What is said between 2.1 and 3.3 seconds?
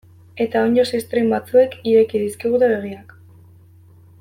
dizkigute begiak.